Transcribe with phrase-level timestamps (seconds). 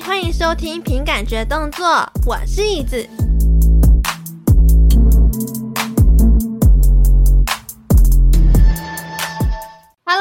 [0.00, 1.86] 欢迎收听凭感觉动作，
[2.24, 3.06] 我是椅子。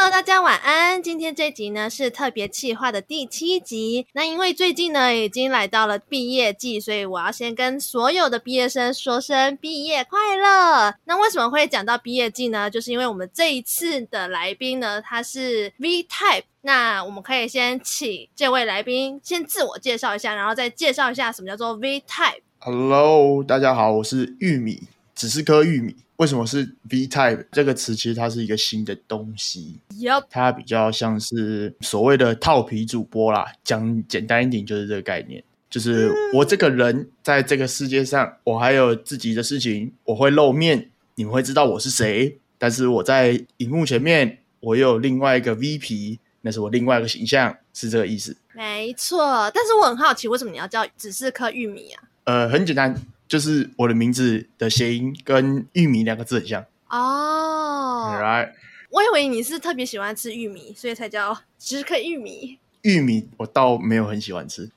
[0.03, 1.03] Hello，大家晚安。
[1.03, 4.07] 今天这集呢是特别企划的第七集。
[4.13, 10.95] 那因为最近呢已经来到了毕业季，所以我要先跟所有的毕业生说声毕业快乐。
[11.05, 12.67] 那为什么会讲到毕业季呢？
[12.67, 16.45] 就是因为我们这一次的来宾呢，他是 V Type。
[16.61, 22.41] 那我们可以先请这位来宾先自我介绍一下，然后再介绍一下什么叫做 V Type。
[22.57, 24.81] Hello，大家好，我是玉米，
[25.13, 25.97] 只是颗玉米。
[26.21, 26.59] 为什么是
[26.91, 27.95] V Type 这个词？
[27.95, 30.25] 其实它是一个新的东西，Yep.
[30.29, 33.51] 它比较像是所谓的套皮主播啦。
[33.63, 42.37] 讲简单一点，就是这个概念，就是我这个人在这个世界上，我还有自己的事情，我会露面，你们会知道我是谁。
[42.59, 48.37] 但是我在荧幕前面，我又有另外一个 V 皮，那是我另外一个形象，是这个意思。
[48.53, 52.03] 没错，但是我很好奇，为什么你要叫只是颗玉米啊？
[52.25, 52.95] 呃，很简单。
[53.31, 58.09] 就是我的名字的谐音跟玉米两个字很像哦。
[58.11, 58.51] Oh, Right.
[58.89, 62.59] 我以为你是特别喜欢吃玉米，所以才叫十颗玉米。
[62.81, 64.69] 玉米我倒没有很喜欢吃。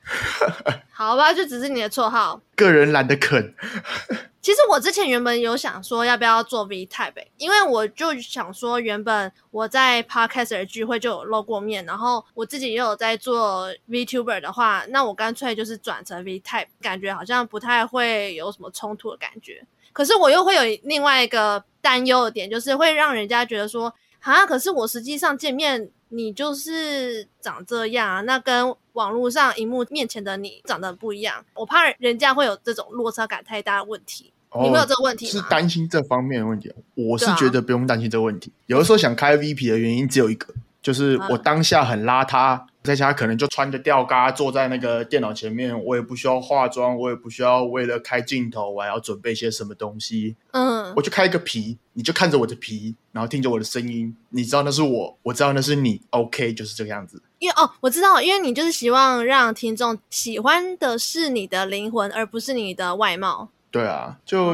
[0.93, 2.41] 好吧，就只是你的绰号。
[2.55, 3.53] 个人懒得啃。
[4.45, 19.67] 其实我之前原本有想说要不要做 V Type，因为我就想说原本我在 Podcaster 聚会就有露过面，然后我自己也有在做 VTuber 的话，那我干脆就是转成 V Type，感觉好像不太会有什么冲突的感觉。
[19.95, 34.33] 可是我又会有另外一个担忧的点，就是会让人家觉得说，啊，可是我实际上见面你就是长这样啊，那跟网络上荧幕面前的你长得不一样，我怕人家会有这种落差感太大的问题。
[34.63, 35.31] 你没有这个问题吗？
[35.33, 36.73] 是担心这方面的问题。
[36.95, 38.53] 我是觉得不用担心这个问题。
[38.67, 50.37] 有的时候想开 VP 的原因只有一个，就是我当下很邋遢，在家可能就穿着吊嘎坐在那个电脑前面，我也不需要化妆，我也不需要为了开镜头我还要准备些什么东西。
[50.53, 57.23] 嗯，我就开一个皮，你就看着我的皮，然后听着我的声音，你知道那是我，我知道那是你，OK，就是这个样子。
[57.39, 63.49] 因为哦，我知道，因为你就是希望让听众喜欢的是你的灵魂，而不是你的外貌。
[63.75, 64.53] 对啊，就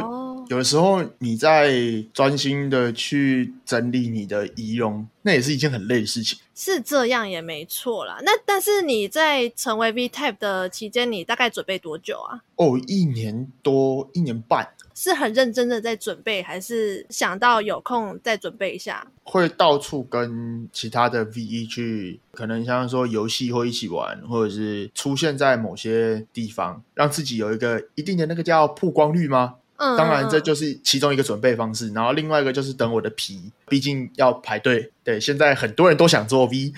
[0.48, 1.70] 有的时候你在
[2.14, 6.38] 专心的去整理你的仪容，那也是一件很累的事情。
[6.60, 8.18] 是这样也没错啦。
[8.22, 12.42] 那但是你在成为 V Type 的期间，你大概准备多久啊？
[12.56, 14.68] 哦，一年多，一年半。
[14.94, 19.06] 是很认真的在准备，还是想到有空再准备一下？
[19.24, 29.54] 会到处跟其他的 VE 去，可能像说游戏会一起玩，或者是出现在某些地方，让自己有一个一定的那个叫曝光率吗？
[29.76, 31.90] 嗯，当然这就是其中一个准备方式。
[31.94, 34.92] 然后另外一个就是等我的皮，毕竟要排队。
[35.02, 36.74] 对，现在很多人都想做 V。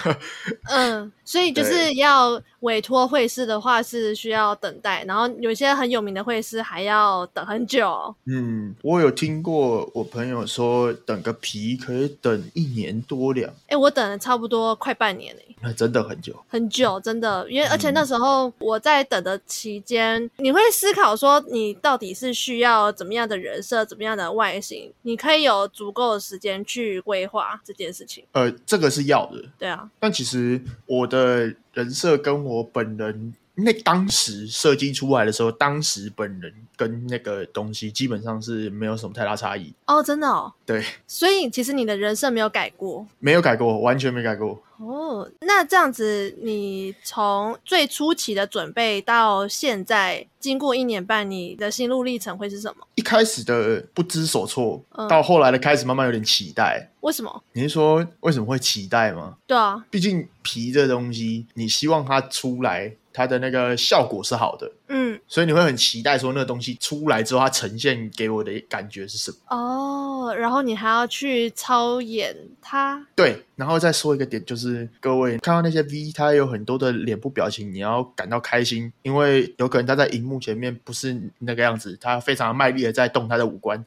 [0.72, 8.14] 嗯，所以就是要委托会师的话是需要等待，然后有些很有名的会师还要等很久。
[8.24, 13.52] 嗯，我有听过我朋友说等个皮可以等一年多两。
[13.68, 15.44] 哎，我等了差不多快半年嘞。
[15.60, 28.24] 那真的很久，很久，真的，因为而且那时候我在等的期间，嗯，你会思考说你到底是需要怎么样的人设，怎么样的外形，你可以有足够的时间去规划这件事情。
[28.32, 29.90] 呃，这个是要的，对啊。
[29.98, 33.34] 但其实我的人设跟我本人。
[33.64, 45.30] 那当时设计出来的时候，当时本人跟那个东西基本上是没有什么太大差异哦，真的哦，对，所以其实你的人设没有改过，没有改过，完全没改过哦。
[45.40, 52.86] 那这样子，你从最初期的准备到现在，经过一年半，你的心路历程会是什么？
[52.94, 56.90] 一开始的不知所措，嗯，到后来的开始慢慢有点期待。
[57.00, 57.42] 为什么？
[57.52, 59.36] 你是说为什么会期待吗？
[59.46, 62.94] 对啊，毕竟皮这东西，你希望它出来。
[63.12, 69.36] 它的那个效果是好的，嗯，所以你会很期待说那个东西出来之后，它呈现给我的感觉是什么？
[69.48, 83.84] 哦，然后你还要去操演它，对，然后再说一个点，就是各位看到那些 V，它有很多的脸部表情，你要感到开心，因为有可能他在荧幕前面不是那个样子，他非常卖力的在动他的五官。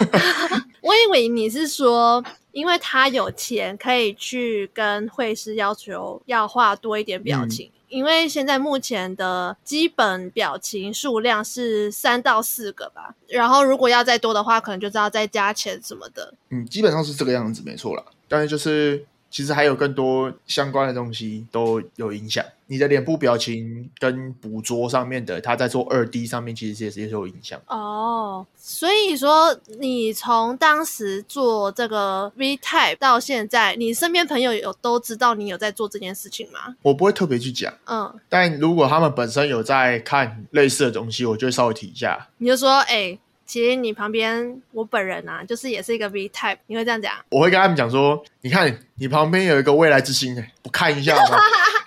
[0.82, 7.68] 我以为你是说，因为他有钱，可以去跟绘师要求要画多一点表情。
[7.68, 16.32] 嗯因为现在目前的基本表情数量是三到四个吧，然后如果要再多的话，可能就是要再加钱什么的。
[16.48, 18.02] 嗯，基本上是这个样子，没错啦。
[18.26, 22.44] 但是就是其实还有更多相关的东西都有影响。
[22.66, 27.60] 你的脸部表情跟捕捉上面的，它在做二 D 上面，其实也是也是有影响。
[27.66, 36.76] 哦，所以说你从当时做这个 V Type 到现在，你身边朋友有都知道你有在做这件事情吗？
[36.82, 42.28] 我不会特别去讲，嗯，但如果他们本身有在看类似的东西，我就会稍微提一下。
[42.38, 43.20] 你就说，哎、欸。
[43.52, 47.12] 其实你旁边我本人啊，就是也是一个 V type，你会这样讲？
[47.28, 51.36] 我会跟他们讲说，你看你旁边有一个未来之星，哎，不看一下吗？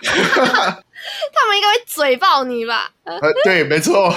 [0.00, 2.92] 他们应该会嘴爆你吧？
[3.02, 4.14] 呃，对，没错。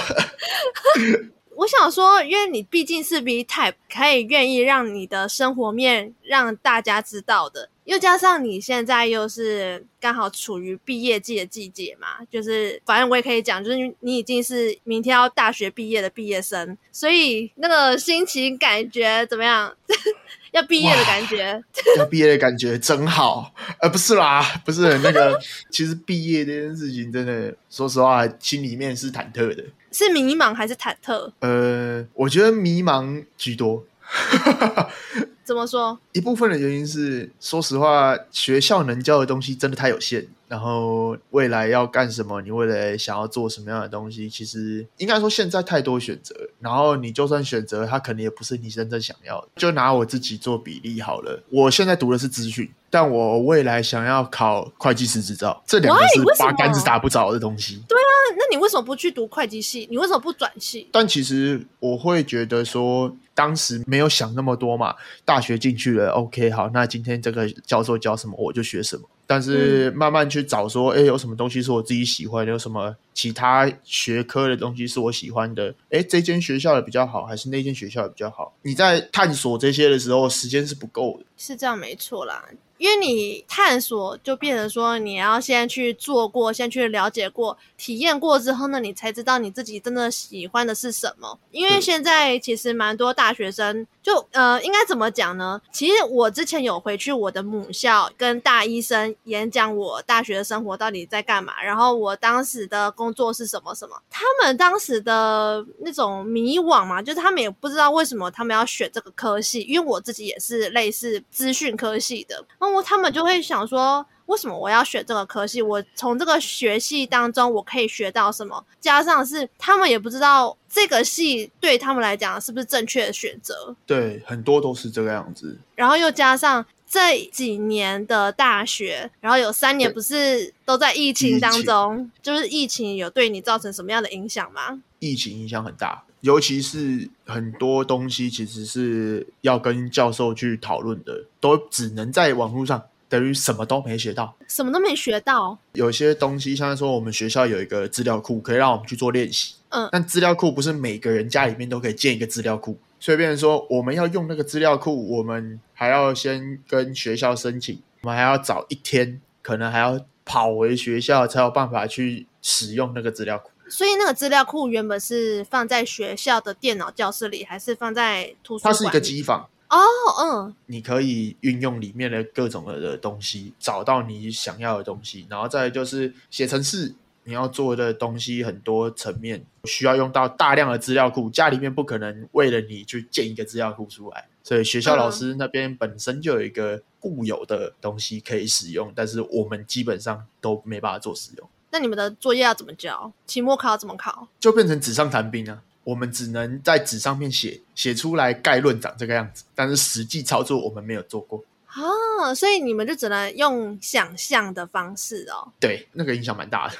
[1.60, 7.68] 我想说，因为你毕竟是 V type，可以愿意让你的生活面让大家知道的。
[7.84, 19.70] 又加上你现在又是刚好处于毕业季的季节嘛，就是反正我也可以讲，就是你已经是明天要大学毕业的毕业生，所以那个心情感觉怎么样？
[20.52, 21.62] 要毕业的感觉，
[21.98, 23.54] 要毕业的感觉真好。
[23.80, 25.38] 呃，不是啦，不是那个，
[25.70, 29.62] 其实毕业这件事情真的，说实话，心里面是忐忑的，
[29.92, 31.32] 是迷茫还是忐忑？
[31.40, 33.84] 呃，我觉得迷茫居多。
[35.50, 35.98] 怎么说？
[36.12, 40.24] 一部分的原因是，说实话，学校能教的东西真的太有限。
[40.46, 42.40] 然后未来要干什么？
[42.40, 44.30] 你未来想要做什么样的东西？
[44.30, 46.34] 其实应该说现在太多选择。
[46.60, 49.48] 然后你就算选择，它可能也不是你真正想要的。
[49.56, 51.42] 就拿我自己做比例好了。
[51.50, 57.82] 我现在读的是资讯，但我未来想要考会计师执照，这两个是八竿子打不着的东西。
[57.88, 59.88] 对啊，那你为什么不去读会计系？
[59.90, 60.88] 你为什么不转系？
[60.92, 63.16] 但其实我会觉得说。
[63.32, 64.94] 当时没有想那么多嘛，
[65.24, 69.02] 大学进去了，OK，好，那今天这个教授教什么我就学什么。
[69.26, 75.72] 但是慢慢去找说，哎、嗯，有什么东西是我自己喜欢的，有什么其他学科的东西是我喜欢的？
[75.90, 78.52] 哎，这间学校的比较好，还是那间学校的比较好？
[78.62, 81.26] 你在探索这些的时候，时间是不够的。
[81.36, 82.44] 是这样，没错啦。
[82.80, 91.38] 因为你探索，就变成说你要先去做过，先去了解过、体验过之后呢，你才知道你自己真的喜欢的是什么。
[91.50, 95.60] 因为现在其实蛮多大学生，就呃，应该怎么讲呢？
[95.70, 103.94] 其实我之前有回去我的母校跟大一生演讲，我大学的生活到底在干嘛，然后我当时的工作是什么什么。
[104.08, 112.42] 他们当时的那种迷惘嘛，就是他们也不知道为什么他们要选这个科系，因为我自己也是类似资讯科系的。
[112.82, 115.60] 他们就会想说，为什么我要选这个科系？
[115.62, 118.64] 我从这个学系当中，我可以学到什么？
[118.80, 123.74] 加上是他们也不知道这个系对他们来讲是不是正确的选择。
[123.86, 125.58] 对，很多都是这个样子。
[125.74, 134.82] 然后又加上这几年的大学，然后有三年不是都在疫情当中，就是疫情有对你造成什么样的影响吗？
[134.98, 136.02] 疫情影响很大。
[136.22, 145.56] 尤其是很多东西其实是要跟教授去讨论的，都只能在网络上，等于什么都没学到，什么都没学到。
[145.74, 149.54] 有些东西，像说我们学校有一个资料库，可以让我们去做练习。
[149.68, 163.50] 嗯，但资料库不是每个人家里面都可以建一个资料库，所以变成说我们要用那个资料库，我们还要先跟学校申请，我们还要找一天，可能还要跑回学校才有办法去使用那个资料库。
[163.68, 168.74] 所以那个资料库原本是放在学校的电脑教室里，还是放在图书馆？
[168.74, 169.78] 它是一个机房哦，
[170.20, 176.92] 嗯，你可以运用里面的各种的东西，找到你想要的东西，然后再就是写程式，
[177.30, 191.48] 你要做的东西很多层面需要用到大量的资料库，家里面不可能为了你去建一个资料库出来，所以学校老师那边本身就有一个固有的东西可以使用，但是我们基本上都没办法做使用。
[191.70, 193.12] 那你们的作业要怎么交？
[193.28, 194.26] 期末考要怎么考？
[194.40, 195.62] 就变成纸上谈兵啊！
[195.84, 205.52] 我们只能在纸上面写，写出来概论长这个样子，但是实际操作我们没有做过啊，所以你们就只能用想象的方式哦。
[205.60, 206.74] 对，那个影响蛮大的。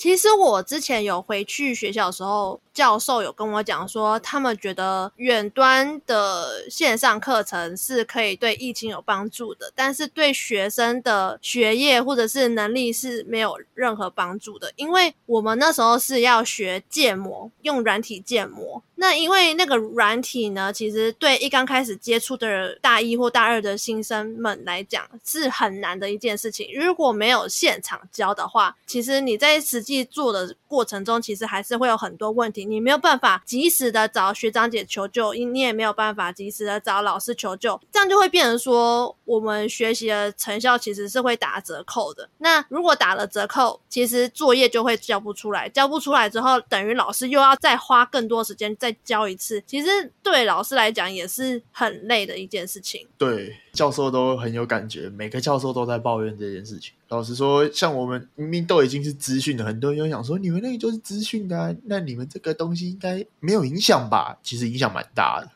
[0.00, 18.82] 其实我之前有回去学校的时候，教授有跟我讲说，他们觉得远端的线上课程是可以对疫情有帮助的，但是对学生的学业或者是能力是没有任何帮助的，因为我们那时候是要学建模，用软体建模。
[18.94, 26.68] 那因为那个软体呢，其实对一刚开始接触的大一或大二的新生们来讲是很难的一件事情。
[26.74, 32.69] 如果没有现场教的话，其实你在实际做的过程中，其实还是会有很多问题。
[32.70, 42.28] 你没有办法及时的找学长姐求救，你也没有办法及时的找老师求救，这样就会变成说，我们学习的成效其实是会打折扣的。
[42.38, 49.88] 那如果打了折扣，其实作业就会交不出来，交不出来之后，等于老师又要再花更多时间再教一次，其实
[50.22, 53.04] 对老师来讲也是很累的一件事情。
[53.18, 56.92] 对，教授都很有感觉，每个教授都在抱怨这件事情。
[57.08, 64.38] 老实说，像我们明明都已经是资讯的，很多人又想说，你们那个就是资讯的，那你们这个东西应该没有影响吧？
[64.42, 65.50] 其实影响蛮大的。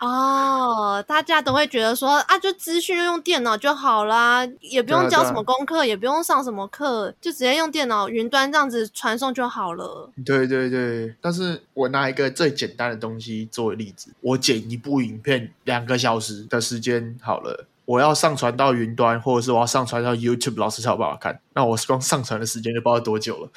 [0.00, 10.10] 哦，大家都会觉得说啊，就资讯用电脑就好啦，也不用交什么功课，也不用上什么课，就直接用电脑云端这样子传送就好了。
[10.24, 21.38] 对对对，但是我拿一个最简单的东西作为例子，我剪一部影片两个小时的时间好了，我要上传到云端，或者是我要上传到 YouTube，老师才有办法看。
[21.52, 23.50] 那我光上传的时间就不知道多久了，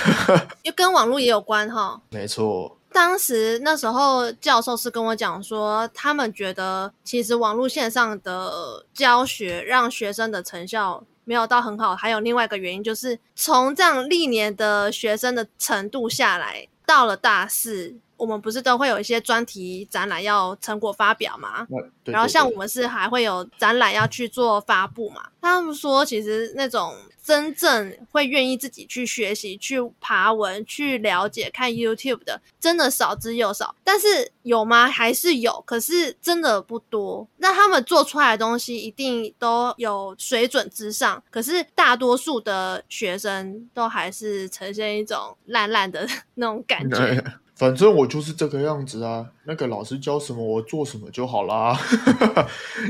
[0.64, 2.00] 又跟网络也有关哈。
[2.08, 2.78] 没错。
[2.92, 21.66] 当时那时候教授是跟我讲说，他们觉得其实网络线上的教学让学生的成效没有到很好，还有另外一个原因就是从这样历年的学生的程度下来，到了大四，我们不是都会有一些专题展览要成果发表吗？
[21.68, 22.12] 对对对。
[22.12, 25.28] 然后像我们是还会有展览要去做发布嘛？
[25.40, 26.94] 他们说其实那种。
[27.24, 33.72] 真正会愿意自己去学习、去爬文、去了解、看 YouTube 的，真的少之又少。
[33.84, 34.88] 但是有吗？
[34.88, 37.24] 还是有，可是真的不多。
[37.36, 47.24] 那他们做出来的东西一定都有水准之上，可是大多数的学生都还是呈现一种烂烂的 那种感觉。
[47.62, 51.78] 反正我就是这个样子啊，那个老师教什么我做什么就好啦。
[52.18, 52.44] 的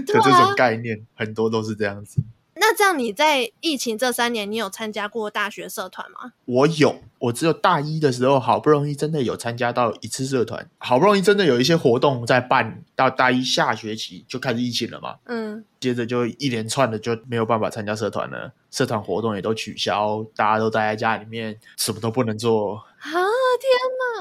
[0.06, 2.22] 这种概念，很多都是这样子。
[2.54, 6.32] 那这样你在疫情这三年，你有参加过大学社团吗？
[6.46, 15.16] 我有，我只有大一的时候好不容易真的有参加到一次社团，好不容易真的有一些活动在办，到大一下学期就开始疫情了嘛。
[15.26, 22.76] 嗯，接着就一连串的就没有办法参加社团了，社团活动也都取消，大家都待在家里面，什么都不能做。
[22.76, 23.20] 啊，天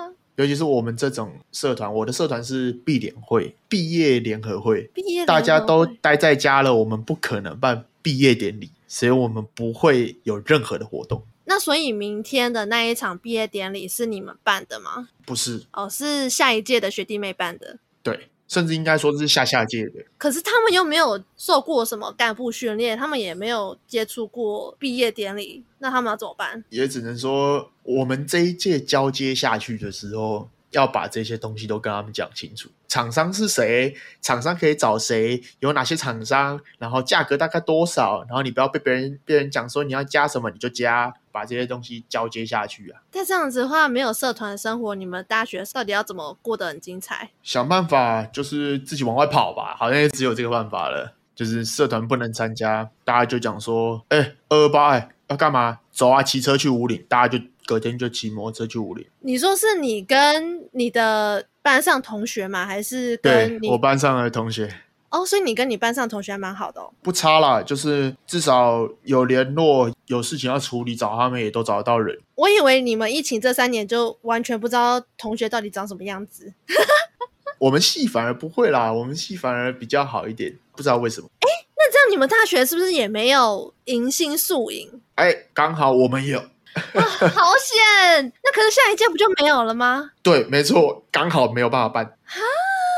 [0.09, 0.13] 哪！
[0.35, 11.23] 尤其是我们这种社团，我的社团是毕联会，毕业联合会，毕业大家都待在家了，我们不可能办毕业典礼，所以我们不会有任何的活动。
[11.45, 15.09] 那所以明天的那一场毕业典礼是你们办的吗？
[15.25, 17.77] 不是，哦，是下一届的学弟妹办的。
[18.01, 18.30] 对。
[18.51, 26.61] 甚至应该说是下下届的，可是他们又没有受过什么干部训练，他们也没有接触过毕业典礼，那他们要怎么办？
[26.69, 32.69] 也只能说，我们这一届交接下去的时候，要把这些东西都跟他们讲清楚。
[32.87, 33.95] 厂商是谁？
[34.21, 35.41] 厂商可以找谁？
[35.59, 36.59] 有哪些厂商？
[36.77, 38.23] 然后价格大概多少？
[38.27, 43.01] 然后你不要被别人别人讲说你要加什么你就加，把这些东西交接下去啊。
[43.11, 47.29] 但这样子的话，没有社团生活，你们大学到底要怎么过得很精彩？
[47.41, 51.13] 想办法就是自己往外跑吧，好像也只有这个办法了。
[51.33, 55.79] 就是社团不能参加，大家就讲说，哎、欸，二二八，哎，要干嘛？
[55.91, 59.05] 走啊，骑车去五岭，大家就隔天就骑摩托车去五岭。
[59.21, 61.47] 你说是你跟你的？
[61.63, 62.65] 班上同学吗？
[62.65, 64.67] 还是跟你我班上的同学？
[65.11, 66.91] 哦，所以你跟你班上同学还蛮好的哦。
[67.03, 72.19] 不差啦，就是至少有联络，有事情要处理，找他们也都找得到人。
[72.33, 76.51] 我以为你们疫情这三年就完全不知道同学到底长什么样子。
[77.59, 81.29] 我们系反而不会啦，我们系反而比较好一点，不知道为什么。
[81.41, 85.01] 哎，那这样你们大学是不是也没有迎新宿营？
[85.15, 86.39] 哎，刚好我们有。
[86.39, 88.31] 啊、好险！
[88.41, 90.11] 那可是下一届不就没有了吗？
[90.23, 92.13] 对，没错，刚好没有办法办。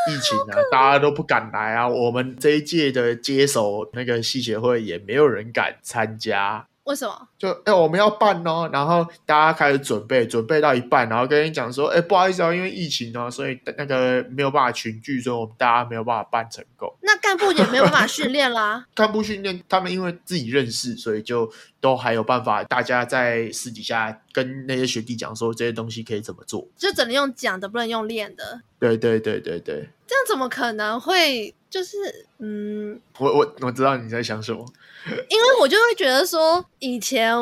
[0.07, 1.87] 疫情啊，大家都不敢来啊。
[1.87, 6.67] 我们这一届的接手那个系学会也没有人敢参加。
[6.83, 7.27] 为什么？
[7.37, 16.93] 就哎、欸，我们要办哦，然后大家开始准备，准备到一半，然后跟你讲说，哎、欸，不好意思啊，因为疫情哦，所以那个没有办法群聚，所以我们大家没有办法办成功。
[17.01, 18.85] 那干部也没有办法训练啦。
[18.93, 21.49] 干部训练，他们因为自己认识，所以就
[21.83, 28.61] 都还有办法，大家在私底下跟那些学弟讲说这些东西可以怎么做，就只能用讲的，不能用练的。
[28.79, 31.53] 对对对对对，这样怎么可能会？
[31.69, 31.97] 就是
[32.37, 34.65] 嗯，我我我知道你在想什么。
[35.29, 37.35] 因为我就会觉得说，以前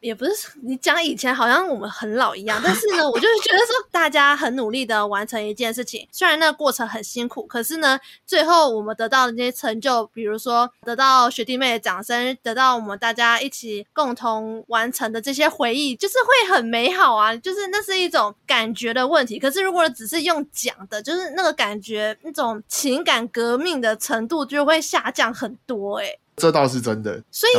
[0.00, 19.38] 也不是你讲以前好像我们很老一样，但是呢，我就是觉得说， 大家很努力的完成一件事情，虽然那个过程很辛苦，可是呢，最后我们得到的那些成就，比如说得到学弟妹的掌声，得到我们大家一起共同完成的这些回忆，就是会很美好啊，就是那是一种感觉的问题。
[19.38, 27.52] 可是如果只是用讲的，就是那个感觉，那种情感革命的程度就会下降很多，欸，诶这倒是真的，所以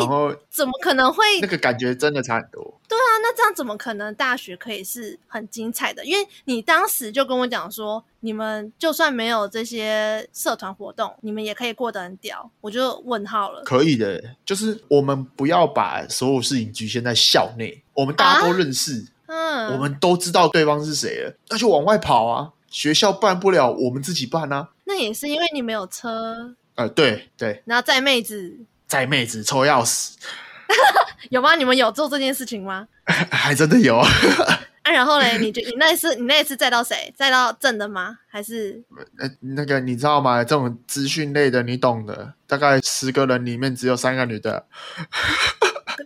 [0.50, 2.80] 怎么可能会那个感觉真的差很多？
[2.88, 6.04] 对啊，那这样怎么可能大学可以是很精彩的？
[6.04, 12.50] 因为你当时就跟我讲说，你们就算没有这些社团活动，你们也可以过得很屌。
[12.62, 13.62] 我就问号了。
[13.64, 22.54] 可以的，就是我们不要把所有事情局限在校内，我们大家都认识，啊、嗯，我们都知道对方是谁了，那就往外跑啊！
[22.70, 24.70] 学校办不了，我们自己办啊。
[24.86, 26.56] 那也是因为你没有车。
[26.80, 27.62] 呃，对对。
[27.66, 28.58] 然后载妹子，
[28.88, 30.14] 载妹子抽钥匙，
[31.30, 31.56] 有吗？
[31.56, 32.88] 你们有做这件事情吗？
[33.04, 34.08] 还真的有啊。
[34.84, 37.14] 啊，然后嘞，你就你那一次，你那一次载到谁？
[37.18, 38.18] 载到正的吗？
[38.30, 38.82] 还是？
[39.20, 40.42] 呃，那个你知道吗？
[40.42, 42.34] 这种资讯类的，你懂的。
[42.48, 44.66] 大概十个人里面只有三个女的。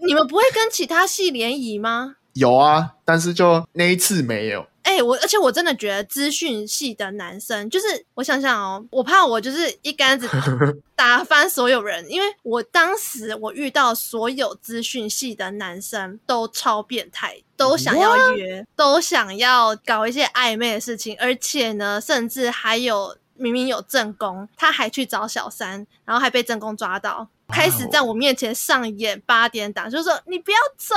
[0.07, 2.15] 你们不会跟其他系联谊吗？
[2.33, 4.65] 有啊，但是就那一次没有。
[4.83, 10.29] 哎、欸，我而且我真的觉得资讯系的男生，就是我想想哦，我怕我就是一竿子
[10.95, 18.65] 打翻所有人，因为我当时我遇到所有资讯系的男生都超变态，都想要约?
[18.75, 27.29] 都想要搞一些暧昧的事情，而且呢，甚至还有明明有正宫，他还去找小三，然后还被正宫抓到。
[27.53, 30.95] 开始在我面前上演八点档，就是说你不要走，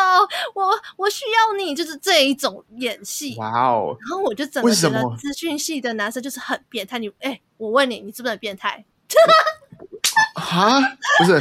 [0.55, 3.37] 我我需要你，就是这一种演戏。
[3.37, 3.97] 哇哦！
[4.01, 6.99] 然后我就整个觉得资讯系的男生就是很变态。
[6.99, 8.85] 你哎，我问你，你是不是很变态？
[10.35, 10.81] 啊？
[11.19, 11.41] 不是？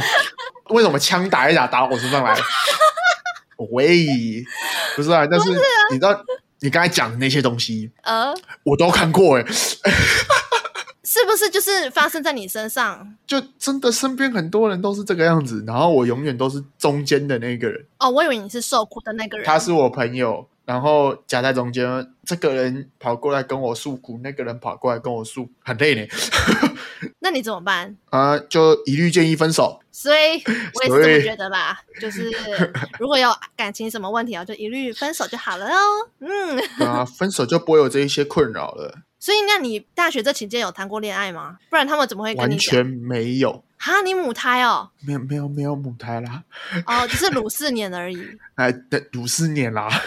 [0.68, 2.36] 为什么枪打一打打我身上来？
[3.70, 4.44] 喂，
[4.94, 5.50] 不是啊，但是，
[5.90, 6.14] 你知道
[6.60, 9.44] 你刚才讲的那些东西，呃，我都看过哎。
[11.06, 13.16] 是不是就是发生在你身上？
[13.28, 17.86] 就真的身边很多人都是这个样子，然后我永远都是中间的那个人。
[17.98, 19.46] 哦，我以为你是受苦的那个人。
[19.46, 26.04] 他是我朋友，然后夹在中间，这个人跑过来跟我诉苦，那个人跑过来跟我诉，很累呢。
[27.20, 27.96] 那你怎么办？
[28.10, 29.80] 啊、呃，就一律建议分手。
[29.92, 30.42] 所以
[30.74, 32.30] 我也是这么觉得啦，就是
[32.98, 35.78] 如果有感情什么问题啊，就一律分手就好了哦。
[36.18, 38.94] 嗯，啊，分手就不会有这一些困扰了。
[39.26, 41.58] 所以，那你大学这期间有谈过恋爱吗？
[41.68, 42.52] 不然他们怎么会跟你？
[42.52, 43.64] 完全没有。
[43.76, 44.88] 哈，你母胎哦？
[45.04, 46.44] 没有，没有，没有母胎啦。
[46.86, 48.24] 哦，只是鲁四年而已。
[48.54, 49.88] 哎，对，鲁四年啦。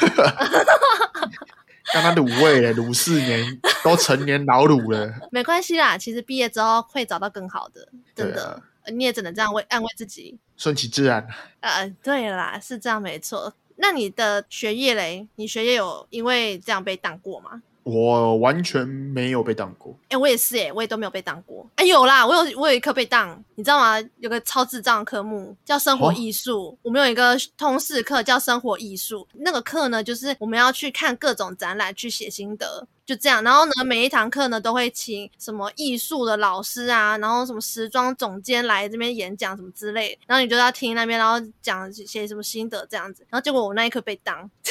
[1.94, 5.14] 让他卤味了，卤四年都成年老卤了。
[5.34, 8.54] 没关系啦，其实毕业之后会找到更好的，真的。
[8.54, 8.62] 啊、
[8.94, 11.28] 你也只能这样为安慰自己，顺其自然。
[11.60, 13.54] 呃，对啦，是这样没错。
[13.76, 15.28] 那你的学业嘞？
[15.36, 17.62] 你学业有因为这样被当过吗？
[17.84, 23.98] 我完全没有被当过，哎、欸，我也是、欸，哎，我也都没有被当过，哎、欸，有啦，我有，我有一科被当，你知道吗？
[24.18, 33.44] 有个超智障的科目叫生活艺术，哦、我们有一个通识课叫生活艺术，那个课呢，就是我们要去看各种展览，去写心得，就这样。
[33.44, 43.26] 然后呢，每一堂课呢都会请什么艺术的老师啊，然后什么时装总监来这边演讲什么之类，然后你就要听那边，然后讲写什么心得这样子。
[43.30, 44.50] 然后结果我那一科被当。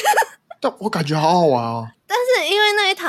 [0.61, 2.48] 但我感觉好好玩哦，但是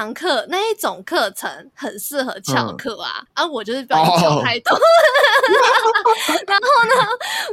[0.01, 4.81] 堂课那一种课程很适合翘课啊，嗯、啊，我就是不小心翘太多，哦、
[6.49, 6.95] 然后呢，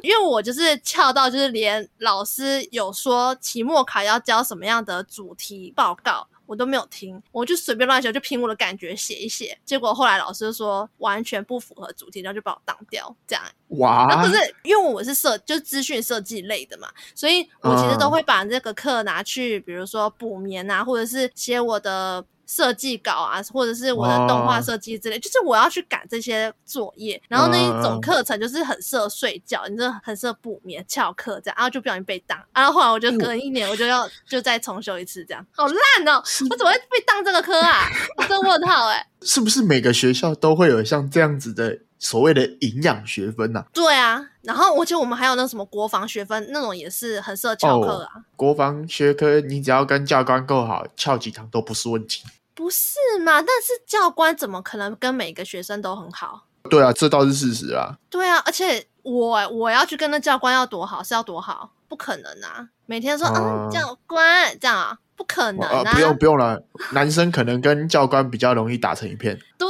[0.02, 6.26] 因为我就是翘到就是连老师有说期末考要交什么样的主题报告。
[6.46, 9.60] 我都没有听，我就随便乱写，就凭我的感觉写一写。
[9.66, 13.14] 结果后来老师说完全不符合主题，然后就把我当掉。
[13.28, 13.44] 这样
[13.82, 14.06] 哇？
[14.10, 22.24] 那不是因为我是设就是资讯设计类的嘛，所以我其实都会把这个课拿去，比如说补眠啊，或者是写我的。
[22.48, 27.22] 设计稿啊，或者是我的动画设计之类，就是我要去赶这些作业。
[27.28, 32.40] 然后那一种课程就是很适合睡觉，你就很适合补眠、翘课这样，然后就不小心被当。
[32.54, 36.24] 然后后来我就隔一年，我就要就再重修一次，这样好烂哦！
[36.50, 37.86] 我怎么会被当这个科啊？
[38.18, 39.06] 我真问号哎！
[39.22, 43.66] 是不是每个学校都会有像这样子的所谓的营养学分呢？
[43.74, 48.24] 对啊，然后而且我们还有那什么国防学分，那种也是很适合翘课啊。
[48.38, 52.24] 国防学科，你只要跟教官够好，翘几堂都不是问题。
[52.56, 53.42] 不是嘛？
[53.42, 56.46] 但是教官怎么可能跟每个学生都很好？
[56.70, 57.98] 对啊，这倒是事实啊。
[58.10, 61.72] 对啊，而且我我要去跟那教官要多好是要多好？
[61.90, 62.68] 不可能啊！
[62.86, 65.94] 每天说嗯，教官这样啊，不可能啊！
[65.94, 69.40] 不用不用了，男生可能跟教官比较容易打成一片。
[69.58, 69.68] 对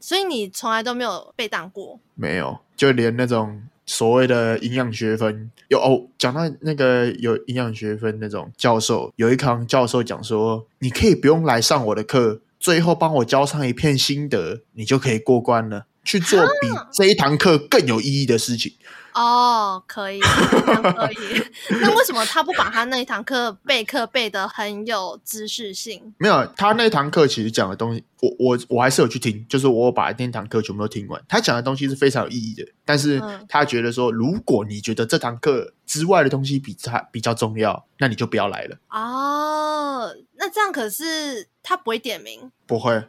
[0.00, 2.00] 所以你从来都没有被当过？
[2.14, 3.62] 没有，就连那种。
[3.86, 18.72] 所谓的营养学分有哦，讲到那个有营养学分那种教授，有一堂教授讲说，你可以不用来上我的课，最后帮我交上一片心得，你就可以过关了，去做比这一堂课更有意义的事情。
[19.14, 21.42] 哦，可以，可以。
[21.80, 26.14] 那为什么他不把他那一堂课备课备的很有知识性？
[26.18, 31.20] 没有，他那堂课其实讲的东西，我我我还是有去听，就是我把那堂课全部都听完。
[31.28, 38.76] 他讲的东西是非常有意义的，但是他觉得说，如果你觉得这堂课之外的东西比他比较重要，那你就不要来了。
[38.90, 42.50] 哦，那这样可是他不会点名？
[42.66, 43.08] 不会，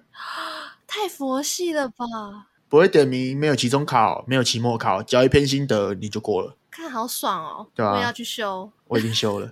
[0.87, 2.05] 太佛系了吧？
[2.71, 6.55] 不会点名，没有期中考，没有期末考，交一篇心得你就过了。
[6.71, 7.67] 看好爽哦！
[7.75, 9.51] 对啊，我也要去修，我已经修了。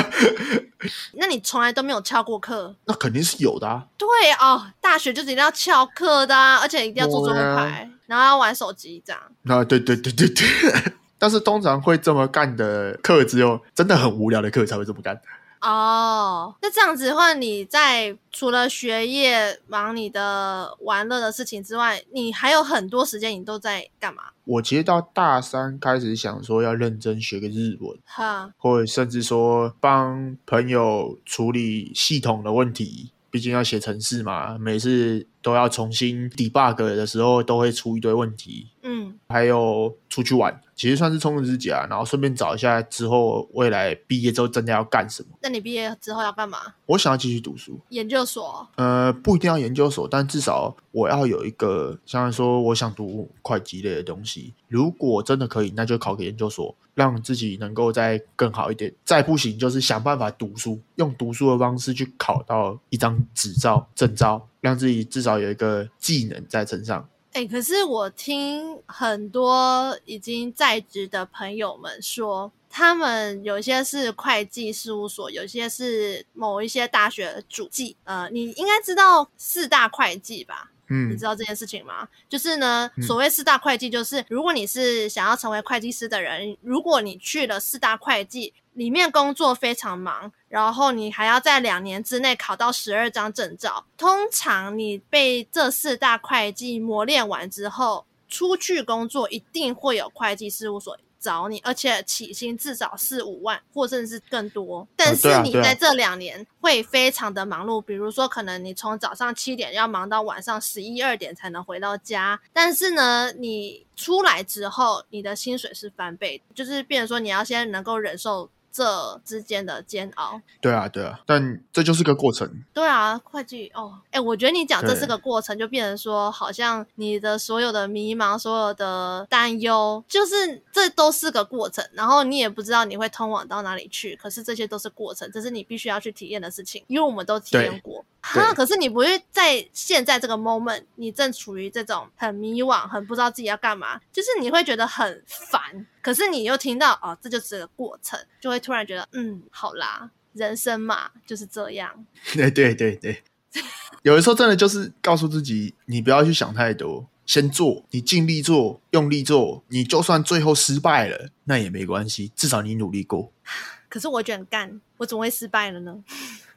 [1.14, 2.76] 那你从来都没有翘过课？
[2.84, 3.86] 那肯定是有的啊。
[3.96, 4.06] 对
[4.38, 9.22] 哦，大学就是一定要翘课的啊，而且一定要做钟牌，然后要玩手机这样。
[9.46, 10.46] 啊，对对对对对。
[11.18, 15.18] 但是通常会这么干的课，只有真的很无聊的课才会这么干。
[15.60, 24.22] 哦，那这样子的话，你在除了学业忙你的玩乐的事情之外，你还有很多时间，你都在干嘛？
[24.44, 38.68] 我其实到大三开始想说要认真学个日文，哈，或者甚至说帮朋友处理系统的问题，毕竟要写程式嘛，每次都要重新 debug 的时候，都会出一堆问题。
[38.90, 40.58] 嗯，还有出去玩。
[40.74, 45.28] 其实算是充自己啊，然后顺便找一下之后未来毕业之后真的要干什么。
[45.42, 46.58] 那你毕业之后要干嘛？
[46.86, 48.66] 我想要继续读书，研究所。
[48.76, 54.54] 呃，不一定要研究所，但至少我要有一个，像说我想读会计类的东西。
[54.68, 58.94] 如果真的可以，那就考个研究所，让自己能够再更好一点。
[59.04, 67.08] 再不行，就是想办法读书，用读书的方式去考到一张执照、证照，让自己至少有一个技能在身上。
[67.32, 77.96] 哎、可是我听很多已经在职的朋友们说，他们有些是会计事务所，有些是某一些大学的主计。
[78.04, 80.72] 呃，你应该知道四大会计吧？
[80.88, 82.08] 嗯，你知道这件事情吗？
[82.28, 88.52] 就是呢，所谓四大会计，就是如果你是想要成为会计师的人，如果你去了四大会计。
[88.74, 93.84] 里面工作非常忙，然后你还要在两年之内考到十二张证照。
[93.96, 104.86] 通常你被这四大会计磨练完之后，出去工作一定会有会计事务所找你，而且起薪至少四五万，或甚至是更多。
[104.96, 112.40] 但是你在这两年会非常的忙碌，比如说可能你从早上七点要忙到晚上十一二点才能回到家。
[112.52, 118.50] 但是呢，你出来之后，你的薪水是翻倍，就是变成说你要先能够忍受。
[118.78, 122.48] 这之间的煎熬，对啊，对啊，但这就是个过程。
[122.72, 131.84] 对啊，会计哦，哎，我觉得你讲这是个过程，就变成说，好像你的所有的迷茫、所有的担忧，就是这都是个过程。
[131.92, 138.04] 然后你也不知道你会通往到哪里去，可是这些都是过程，这是你必须要去体验的事情，因为我们都体验过。
[138.30, 145.86] 哈，可是你不会在现在这个 moment，你正处于这种很迷惘、很不知道自己要干嘛，就是你会觉得很烦。
[146.02, 152.04] 可是你又听到哦，这就是个过程，就会突然觉得，嗯，好啦，人生嘛就是这样。
[152.34, 153.22] 对对对对，
[154.02, 163.32] 有的时候真的就是告诉自己，你不要去想太多，先做，你尽力做，用力做，你就算最后失败了，那也没关系，至少你努力过。
[163.88, 166.04] 可是我觉得很干，我怎么会失败了呢？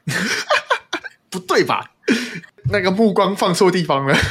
[1.32, 1.90] 不对吧？
[2.70, 4.14] 那个目光放错地方了。
[4.14, 4.28] 不是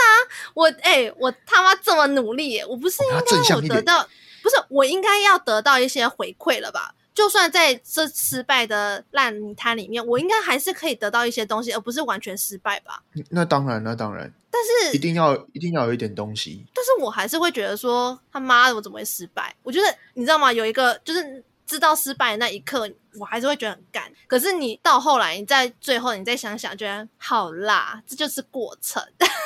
[0.00, 0.08] 啊，
[0.54, 4.02] 我哎、欸，我他妈这么努力，我不是应该我得到，
[4.42, 6.94] 不是我应该要得到一些回馈了吧？
[7.14, 13.02] 就算在这失败的烂泥滩里面，我应该还是可以得到一些东西，而不是完全失败吧？
[13.30, 14.32] 那当然，那当然。
[14.50, 16.64] 但是一定要一定要有一点东西。
[16.74, 19.54] 但是我还是会觉得说，他妈的，我怎么会失败？
[19.62, 20.50] 我觉得你知道吗？
[20.50, 21.44] 有一个就是。
[21.66, 24.10] 知道失败的那一刻，我还是会觉得很干。
[24.26, 29.02] 可是你到后来，你在最后，你再想想，觉得好啦，这就是过程。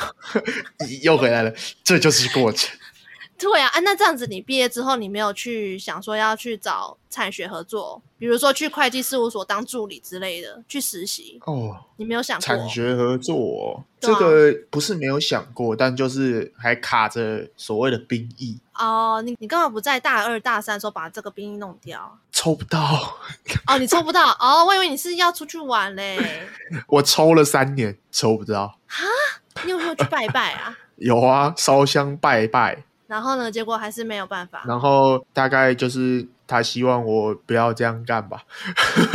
[1.02, 1.52] 又回来了，
[1.84, 2.74] 这就是过程。
[3.40, 11.76] 对啊，啊，那这样子，你毕业之后，你没有去想说要去找产学合作，比如说去会计事务所当助理之类的，去实习哦？
[11.96, 13.84] 你没有想过产学合作哦？
[13.98, 19.22] 这个不是没有想过，但就是还卡着所谓的兵役哦。
[19.24, 22.18] 你你干嘛不在大二大三的时候把这个兵役弄掉？
[22.32, 22.78] 抽不到
[23.66, 26.46] 哦，你抽不到哦，我以为你是要出去玩嘞。
[26.88, 28.78] 我抽了三年，抽不到。
[28.86, 29.04] 哈？
[29.64, 30.78] 你有没有去拜拜啊？
[30.96, 32.84] 有啊，烧香拜拜。
[33.10, 33.50] 然后呢？
[33.50, 34.62] 结果还是没有办法。
[34.68, 38.44] 然后大概就是他希望我不要这样干吧。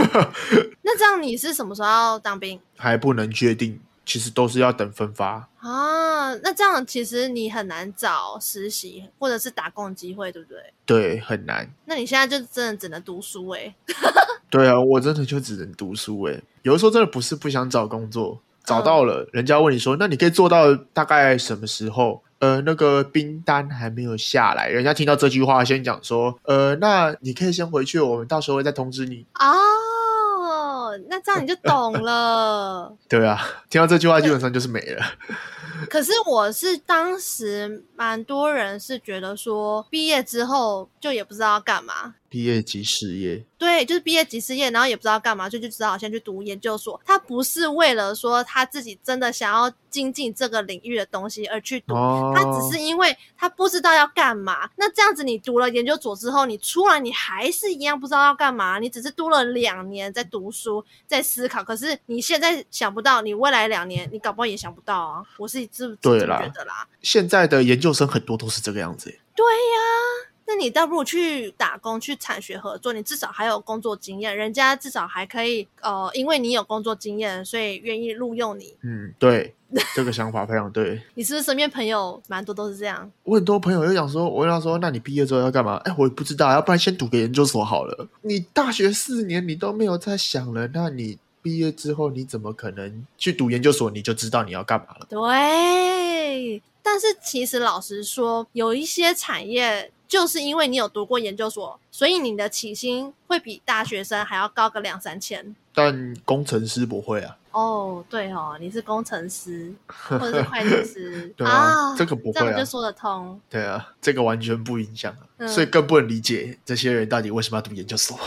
[0.84, 2.60] 那这样你是什么时候要当兵？
[2.76, 6.36] 还不能确定，其实都是要等分发啊。
[6.44, 10.74] 那这样其实你很难找实习或者是打工机会，对不对？
[10.86, 11.72] 对，很难。
[11.86, 13.74] 那你现在就真的只能读书哎。
[14.52, 16.42] 对啊，我真的就只能读书哎。
[16.64, 22.24] 有的时候真的不是不想找工作，找到了，嗯、人家问你说，那你可以做到大概什么时候？
[22.40, 29.26] 呃，那个兵单还没有下来，人家听到这句话，先讲说，呃，那你可以先回去，我们到时候会再通知你。
[29.40, 32.94] 哦，那这样你就懂了。
[33.08, 35.02] 对啊，听到这句话基本上就是没了。
[35.90, 42.16] 可是我是当时蛮多人是觉得说，毕业之后就也不知道要干嘛。
[42.36, 47.00] 毕业即失业，对，就是毕业即失业，然后也不知道干嘛，就就只好先去读研究所。
[47.06, 54.70] 他不是为了说他自己真的想要精进这个领域的东西而去读，哦、他只是因为他不知道要干嘛。
[54.76, 61.64] 那这样子，你读了研究所之后，你出来你还是一样不知道要干嘛，你只是读了两年在读书，在思考。
[61.64, 65.24] 可是你现在想不到，你未来两年你搞不好也想不到啊。
[65.38, 66.86] 我是这么觉得啦。
[67.02, 69.06] 现在的研究生很多都是这个样子。
[69.34, 70.32] 对呀。
[70.48, 78.76] 那你倒不如去打工，去产学合作，你至少还有工作经验，人家至少还可以，呃，因为你有工作经验，所以愿意录用你。
[78.84, 79.56] 嗯，对，
[79.96, 81.02] 这个想法非常对。
[81.16, 83.12] 你是不是身边朋友蛮多都是这样？
[83.24, 85.78] 我很多朋友又想说，我跟他说，那你毕业之后要干嘛？
[85.84, 88.08] 哎，我也不知道，要不然先读个研究所好了。
[88.22, 93.90] 你大学四年你都没有在想了，那你毕业之后你怎么可能去读研究所？
[93.90, 95.08] 你就知道你要干嘛了？
[95.10, 99.92] 对，但是其实老实说，有一些产业。
[100.08, 105.56] 就是因为你有读过研究所，所以你的起薪会比大学生还要高个两三千。
[105.74, 107.38] 但工程师不会啊。
[107.56, 113.40] 哦，对哦，你是工程师 或者是会计师对啊，啊，这个不会啊，这样就说得通。
[113.50, 118.20] 对啊，这个完全不影响，嗯，所以更不能理解这些人到底为什么要读研究所。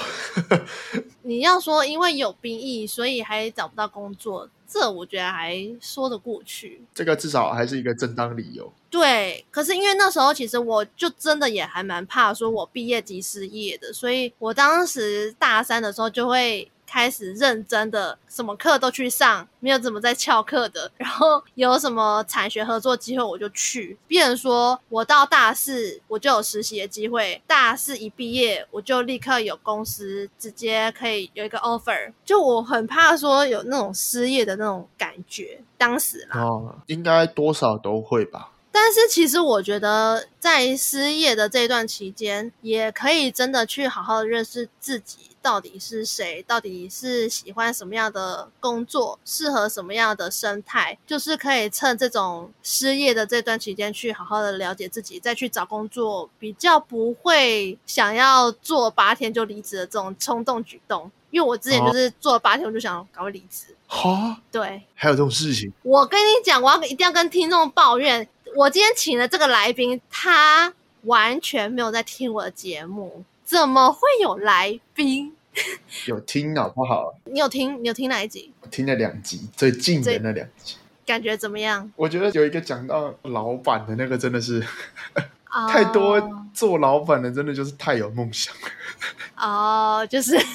[1.20, 6.80] 你要说因为有兵役，所以还找不到工作，这我觉得还说得过去。
[6.94, 8.72] 这个至少还是一个正当理由。
[8.88, 16.70] 对，可是因为那时候其实我就真的也还蛮怕说我毕业即失业的，所以我当时大三的时候就会。
[16.88, 20.90] 开始认真的，什么课都去上，没有怎么在翘课的。
[20.96, 23.98] 然后有什么产学合作机会，我就去。
[24.06, 32.12] 别人说我到大四我就有实习的机会，大四一毕业我就立刻有公司直接可以有一个 offer。
[32.24, 36.40] 就我很怕说有那种失业的那种感觉，当时啦。
[36.40, 38.52] 哦，应该多少都会吧。
[38.80, 61.10] 但是其实我觉得，在失业的这段期间，也可以真的去好好的认识自己到底是谁，到底是喜欢什么样的工作，适合什么样的生态，就是可以趁这种失业的这段期间去好好的了解自己，再去找工作，比较不会想要做八天就离职的这种冲动举动。
[61.30, 63.66] 因为我之前就是做了八天，我就想赶快离职。
[63.86, 65.70] 哈，对，还有这种事情。
[65.82, 68.26] 我跟你讲，我要一定要跟听众抱怨。
[68.56, 75.34] 我今天请的这个来宾，他完全没有在听我的节目，怎么会有来宾？
[76.06, 77.14] 有听好不好？
[77.24, 77.82] 你有听？
[77.82, 78.52] 你有听哪一集？
[78.60, 81.90] 我听了两集，最近的那两集，感觉怎么样？
[81.96, 84.64] 我觉得有一个讲到老板的那个，真的是、
[85.50, 85.68] oh.
[85.70, 88.60] 太多做老板的，真的就是太有梦想了。
[89.36, 90.38] 哦、oh,，就是。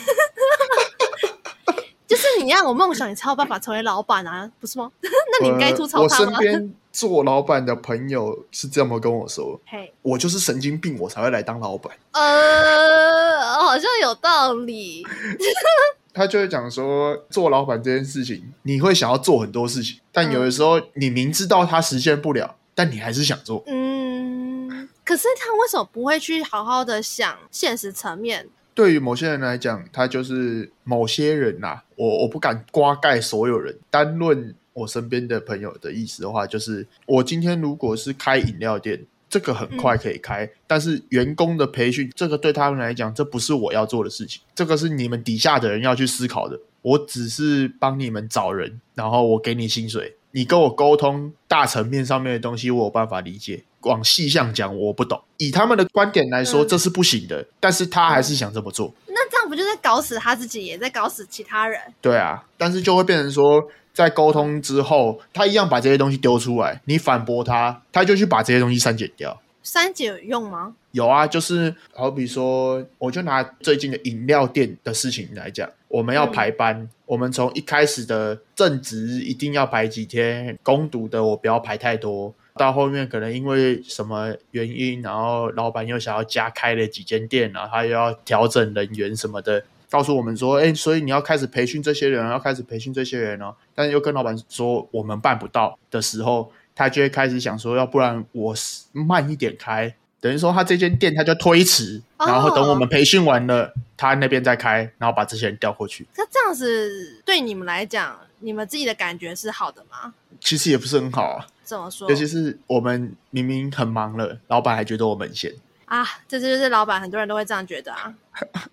[2.06, 4.92] 就是你要有梦想，你才有办法成为老板啊，不是吗？
[5.40, 6.32] 那你应该吐槽他吗？
[6.32, 15.04] 呃、我身边做老板的朋友是这么跟我说：“嘿，我就是神经病，我才会来当老板。”呃，好像有道理。
[16.14, 23.64] 他就会讲说，做老板这件事情，你会想要做很多事情，但有的时候你明知道他实现不了，但你还是想做。
[23.66, 28.48] 嗯，可是他为什么不会去好好的想现实层面？
[28.76, 31.84] 对于某些人来讲，他就是某些人呐、啊。
[31.96, 46.60] 我我不敢瓜盖所有人，单论我身边的朋友的意思的话，就是我今天如果是开饮料店，这个很快可以开，嗯、但是员工的培训，这个对他们来讲，这不是我要做的事情，这个是你们底下的人要去思考的。
[46.82, 53.64] 我只是帮你们找人，然后我给你薪水，你跟我沟通大层面上面的东西，我有办法理解。
[53.84, 55.22] 往细项讲，我不懂。
[55.38, 57.42] 以他们的观点来说，这是不行的。
[57.42, 58.94] 嗯，但是他还是想这么做。
[59.08, 61.80] 那这样不就在搞死他自己，也在搞死其他人？
[62.02, 63.62] 对啊，但是就会变成说，
[63.94, 69.40] 在沟通之后，他一样把这些东西丢出来，你反驳他，他就去把这些东西删减掉。
[69.62, 70.76] 删减有用吗？
[70.92, 82.34] 有啊，就是好比说，我就拿最近的饮料店的事情来讲，我们要排班，嗯，我们从一开始的正职一定要排几天，工读的我不要排太多。
[82.56, 93.54] 到后面可能因为什么原因，然后老板又想要加开了几间店，然后他又要调整人员什么的，告诉我们说，哎，所以你要开始培训这些人，要开始培训这些人哦。
[93.76, 98.56] 但是又跟老板说我们办不到的时候，他就会开始想说，要不然我
[98.92, 106.08] 慢一点开，等于说他这间店他就推迟，然后等我们培训完了，哦，他那边再开，然后把这些人调过去。
[106.18, 110.16] 那这样子对你们来讲，你们自己的感觉是好的吗？
[110.40, 111.46] 其实也不是很好啊。
[111.64, 112.10] 怎么说？
[112.10, 115.54] 尤其是我们明明很忙了，老板还觉得我们闲
[115.86, 116.04] 啊！
[116.28, 118.12] 这就是老板，很多人都会这样觉得啊，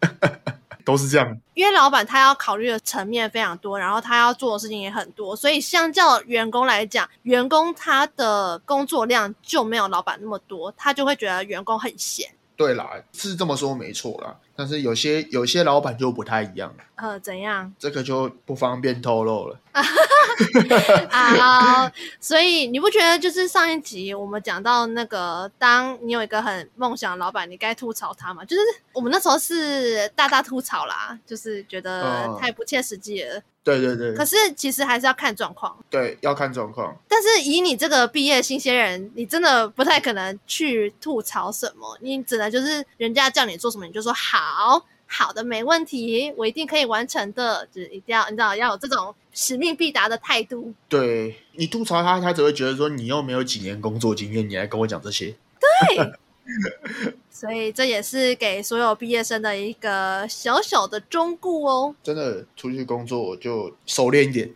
[0.85, 1.39] 都是这样。
[1.55, 12.31] 因为老板他要考虑的层面非常多，然后他要做的事情也很多，所以相较员工来讲，员工他的工作量就没有老板那么多，他就会觉得员工很闲。
[12.61, 14.37] 对啦，是这么说没错啦。
[14.55, 16.71] 但是有些有些老板就不太一样。
[16.97, 17.73] 呃，怎样？
[17.79, 19.59] 这个就不方便透露了。
[21.11, 28.45] 啊，所以你不觉得就是上一集我们讲到那个，当你有一个很梦想的老板，你该吐槽他吗？
[28.45, 28.61] 就是
[28.93, 33.39] 我们那时候是大大吐槽啦，就是觉得太不切实际了。
[33.39, 35.77] 嗯对对对，可是其实还是要看状况。
[35.91, 36.97] 对，要看状况。
[37.07, 50.73] 但是以你这个毕业新鲜人，你真的不太可能去吐槽什么，你只能就是人家叫你做什么，你就说好好的，没问题，我一定可以完成的，就是一定要你知道要有这种使命必达的态度。
[50.89, 55.35] 对，你吐槽他，他只会觉得说你又没有几年工作经验，你还跟我讲这些。
[55.61, 56.13] 对。
[57.31, 61.95] 所以这也是给所有毕业生的一个小小的忠告哦。
[62.03, 64.51] 真的出去工作就熟练一点，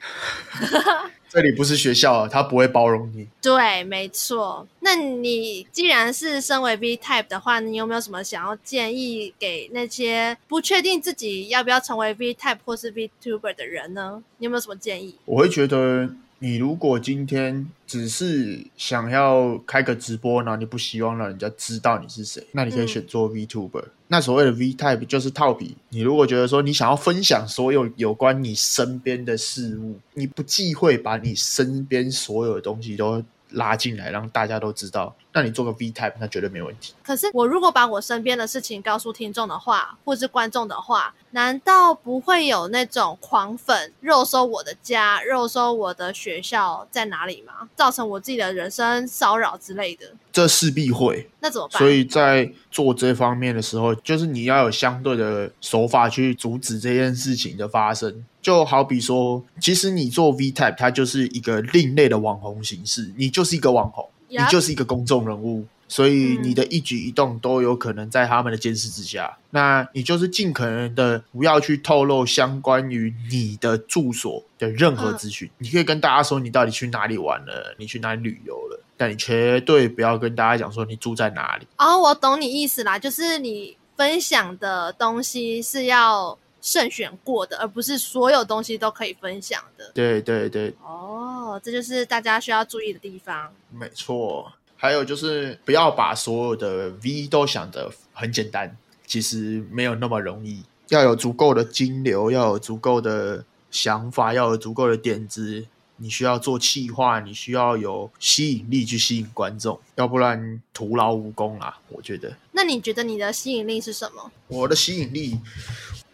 [1.35, 3.27] 这里不是学校，他不会包容你。
[3.42, 4.64] 对，没错。
[4.79, 14.23] 那你既然是身为 V Type 的话，你有没有什么想要建议给那些不确定自己要不要成为 V Type 或是 VTuber 的人呢？
[14.38, 15.16] 你有没有什么建议？
[15.25, 16.09] 我会觉得。
[16.40, 23.81] 你如果今天只是想要开个直播，然后你不希望让人家知道你是谁，那你可以选做 VTuber。
[23.81, 23.88] 嗯。
[24.14, 25.77] 那所谓的 V Type 就是套皮。
[25.88, 35.16] 你如果觉得说你想要分享所有有关你身边的事物，你不忌讳把你身边所有的东西都拉进来，让大家都知道。
[35.35, 36.94] 那你做个 V Type，那绝对没问题。
[37.03, 47.68] 可是我如果把我身边的事情告诉听众的话，或是观众的话，难道不会有那种狂粉肉搜我的家、肉搜我的学校在哪里吗？
[47.75, 50.12] 造成我自己的人身骚扰之类的？
[50.33, 51.29] 这势必会。
[51.40, 51.79] 那怎么办？
[51.79, 58.25] 所以在做这方面的时候，就是你要有相对的手法去阻止这件事情的发生。
[58.40, 64.09] 就好比说，其实你做 V Type，它就是一个另类的网红形式，你就是一个网红。
[64.28, 69.37] 你就是一个公众人物，所以你的一举一动都有可能在他们的监视之下。
[69.37, 69.44] 嗯。
[69.50, 75.48] 那你就是尽可能的不要去透露相关于你的住所的任何资讯。
[75.48, 75.56] 嗯。
[75.58, 81.66] 你可以跟大家说你到底去哪里玩了，你去哪里旅游了，但你绝对不要跟大家讲说你住在哪里。
[81.78, 89.90] 哦，我懂你意思啦，就是你分享的东西是要慎选过的，而不是所有东西都可以分享的。
[89.92, 90.74] 对对对。
[90.83, 93.53] 哦，这就是大家需要注意的地方。
[93.70, 98.74] 没错，还有就是不要把所有的 V 都想得很简单，
[99.07, 100.62] 其实没有那么容易。
[100.88, 105.66] 要有足够的金流，要有足够的想法，要有足够的点子。
[105.96, 111.79] 你需要做企划，你需要有吸引力去吸引观众，要不然徒劳无功啊！
[111.88, 112.37] 我觉得。
[112.50, 114.33] 那你觉得你的吸引力是什么？
[114.48, 115.38] 我的吸引力。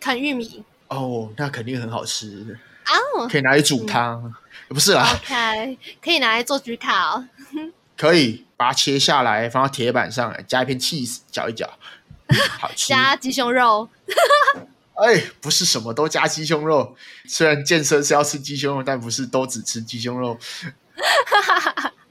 [0.00, 0.64] 啃玉米。
[0.88, 2.58] 哦，那肯定很好吃。
[2.86, 4.34] 哦，可以拿来煮汤，嗯、
[4.74, 7.22] 不是啦？OK，可以拿来做焗烤，
[7.96, 11.70] 可以把它切下来放到铁板上，加一片 cheese，搅一搅，
[12.58, 12.88] 好吃。
[12.90, 13.88] 加鸡胸肉，
[14.98, 20.36] 哎，不是什么都加鸡胸肉，虽然健身是要吃鸡胸肉，但不是都只吃鸡胸肉。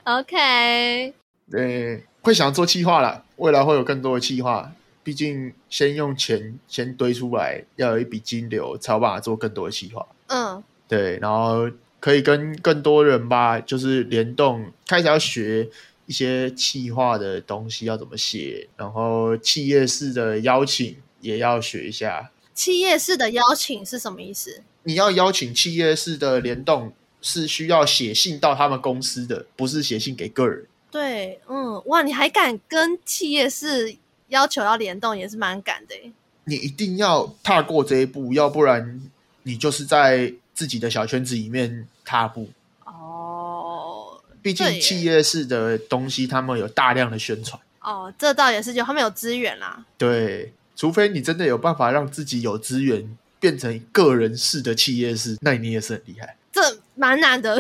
[0.06, 1.14] OK，
[1.52, 4.72] 对，会想做计划了，未来会有更多的计划。
[5.10, 10.08] 毕竟，先用钱先堆出来，要有一笔金流，才有办法做更多的企划。
[10.28, 11.68] 嗯，对，然后
[12.00, 15.68] 可以跟更多人吧，就是联动，开始要学
[16.06, 22.30] 一些企划的东西要怎么写，然后企业式的邀请也要学一下。
[22.54, 24.62] 企业式的邀请是什么意思？
[24.84, 30.68] 你要邀请企业式的联动，是需要写信到他们公司的，不是写信给个人。
[30.92, 33.96] 对，嗯，哇，你还敢跟企业式？
[34.30, 36.14] 要求要联动也是蛮赶的，
[36.46, 39.02] 你一定要踏过这一步，要不然
[39.44, 42.50] 你就是在自己的小圈子里面踏步。
[42.86, 47.60] 哦，毕竟企业式的东西，他们有大量的宣传。
[47.82, 49.86] 哦，这倒也是，就他们有资源啦。
[49.98, 56.36] 对，除非你真的有办法让自己有资源变成个人式的企业式，那你也是很厉害。
[56.52, 56.62] 这
[56.96, 57.60] 蛮难的，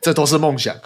[0.00, 0.76] 这都是梦想。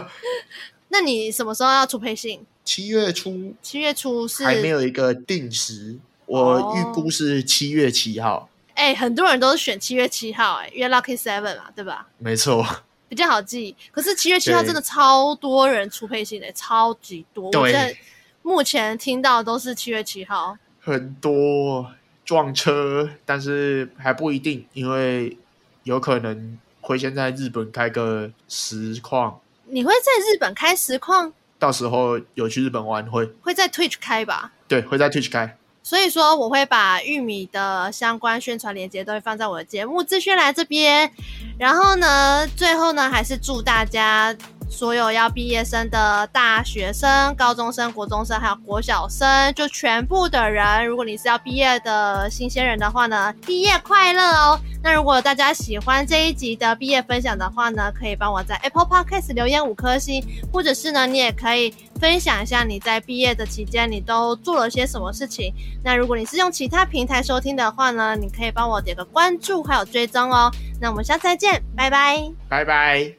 [0.88, 2.44] 那你什么时候要出配信？
[2.68, 8.50] 七月初，七月初是还没有一个定时，我预估是七月七号。
[8.74, 12.06] 哎、哦欸，很多人都是选七月七号、欸，哎，因为 Lucky Seven 嘛，对吧？
[12.18, 12.62] 没错，
[13.08, 13.74] 比较好记。
[13.90, 17.50] 可是七月七号真的超多人出配信的、欸，超级多。
[17.50, 17.96] 对，我在
[18.42, 21.90] 目前听到都是七月七号，很多
[22.22, 25.38] 撞车，但是还不一定，因为
[25.84, 29.40] 有可能会先在日本开个实况。
[29.64, 31.32] 你会在日本开实况？
[31.58, 34.52] 到时候有去日本玩会会在 Twitch 开吧？
[34.66, 35.56] 对，会在 Twitch 开。
[35.82, 41.10] 所以说我会把玉米的相关宣传链接都会放在我的节目资讯栏这边。
[41.58, 44.36] 然后呢，最后呢，还是祝大家
[44.68, 50.86] 所有要毕业生的大学生、高中生、国中生，还有国小生，就全部的人。
[50.86, 54.60] 如果你是要毕业的新鲜人的话呢，毕业快乐哦！
[54.82, 65.52] 那如果大家喜欢这一集的毕业分享的话呢，可以帮我在 Apple Podcast 留言五颗星，或者是呢，你也可以分享一下你在毕业的期间你都做了些什么事情。
[65.82, 70.50] 那如果你是用其他平台收听的话呢，你可以帮我点个关注还有追踪哦。
[70.80, 73.18] 那我们下次再见，拜拜，拜拜。